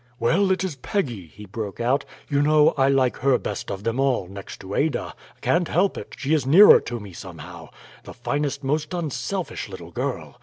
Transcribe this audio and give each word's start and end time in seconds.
"Well, 0.19 0.51
it 0.51 0.63
is 0.63 0.77
Peggy!" 0.77 1.27
he 1.27 1.45
broke 1.45 1.79
out. 1.79 2.05
"You 2.27 2.41
know, 2.41 2.71
I 2.75 2.89
like 2.89 3.17
her 3.17 3.37
best 3.37 3.69
of 3.69 3.83
them 3.83 3.99
all, 3.99 4.25
next 4.27 4.59
to 4.61 4.73
Ada; 4.73 5.13
can't 5.41 5.67
help 5.67 5.95
it. 5.95 6.15
She 6.17 6.33
is 6.33 6.47
nearer 6.47 6.79
to 6.81 6.99
me, 6.99 7.13
somehow. 7.13 7.69
The 8.05 8.13
finest, 8.15 8.63
most 8.63 8.95
unselfish 8.95 9.69
little 9.69 9.91
girl! 9.91 10.39